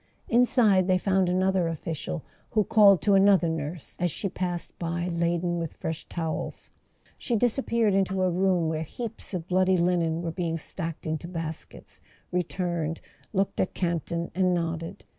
Inside 0.29 0.87
they 0.87 0.97
found 0.97 1.29
another 1.29 1.67
official, 1.67 2.23
who 2.49 2.63
called 2.63 3.03
to 3.03 3.13
another 3.13 3.47
nurse 3.47 3.95
as 3.99 4.09
she 4.09 4.29
passed 4.29 4.71
by 4.79 5.07
laden 5.09 5.59
with 5.59 5.73
fresh 5.75 6.07
towels. 6.09 6.71
She 7.19 7.35
disappeared 7.35 7.93
into 7.93 8.23
a 8.23 8.31
room 8.31 8.67
where 8.67 8.81
heaps 8.81 9.35
of 9.35 9.47
bloody 9.47 9.77
linen 9.77 10.23
were 10.23 10.31
being 10.31 10.57
stacked 10.57 11.05
into 11.05 11.27
baskets, 11.27 12.01
returned, 12.31 12.99
looked 13.31 13.59
at 13.59 13.75
Campton 13.75 14.31
and 14.33 14.55
nodded. 14.55 15.05